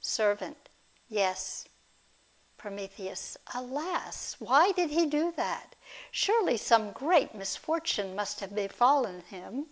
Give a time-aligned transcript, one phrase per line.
[0.00, 0.70] Servant.
[1.10, 1.66] Yes.
[2.56, 2.78] Prom.
[3.54, 4.34] Alas!
[4.38, 5.76] Why did he do that?
[6.10, 9.66] Surely some great misfortune must have befallen him.